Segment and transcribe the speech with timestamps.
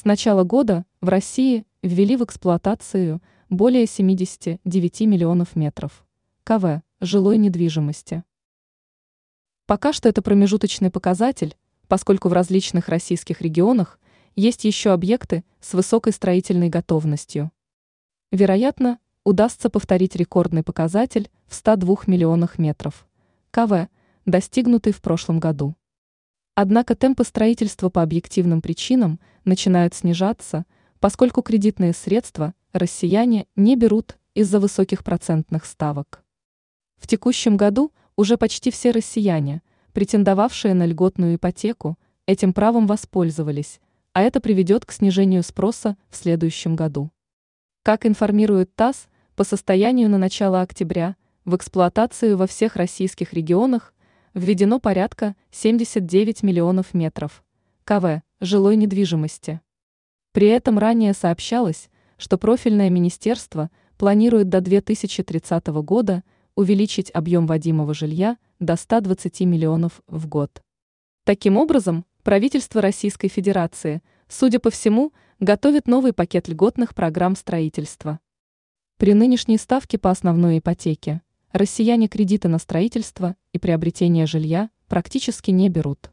[0.00, 6.06] С начала года в России ввели в эксплуатацию более 79 миллионов метров
[6.42, 8.24] КВ жилой недвижимости.
[9.66, 11.54] Пока что это промежуточный показатель,
[11.86, 14.00] поскольку в различных российских регионах
[14.36, 17.50] есть еще объекты с высокой строительной готовностью.
[18.32, 23.06] Вероятно, удастся повторить рекордный показатель в 102 миллионах метров
[23.50, 23.90] КВ,
[24.24, 25.74] достигнутый в прошлом году.
[26.62, 30.66] Однако темпы строительства по объективным причинам начинают снижаться,
[30.98, 36.22] поскольку кредитные средства россияне не берут из-за высоких процентных ставок.
[36.98, 39.62] В текущем году уже почти все россияне,
[39.94, 43.80] претендовавшие на льготную ипотеку, этим правом воспользовались,
[44.12, 47.10] а это приведет к снижению спроса в следующем году.
[47.82, 53.94] Как информирует ТАСС, по состоянию на начало октября в эксплуатацию во всех российских регионах
[54.34, 57.44] введено порядка 79 миллионов метров
[57.84, 59.60] КВ жилой недвижимости.
[60.32, 66.22] При этом ранее сообщалось, что профильное министерство планирует до 2030 года
[66.54, 70.62] увеличить объем вводимого жилья до 120 миллионов в год.
[71.24, 78.20] Таким образом, правительство Российской Федерации, судя по всему, готовит новый пакет льготных программ строительства.
[78.98, 85.68] При нынешней ставке по основной ипотеке россияне кредиты на строительство и приобретение жилья практически не
[85.68, 86.10] берут.